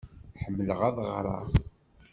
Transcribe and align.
Ḥemmleɣ 0.43 0.79
ad 0.87 0.97
ɣṛeɣ. 1.15 1.47